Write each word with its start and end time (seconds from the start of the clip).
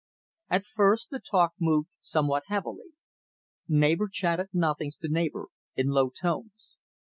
At 0.49 0.63
first, 0.65 1.11
the 1.11 1.19
talk 1.19 1.53
moved 1.59 1.89
somewhat 1.99 2.45
heavily. 2.47 2.85
Neighbor 3.67 4.09
chattered 4.11 4.49
nothings 4.51 4.97
to 4.97 5.07
neighbor 5.07 5.49
in 5.75 5.89
low 5.89 6.09
tones. 6.09 6.77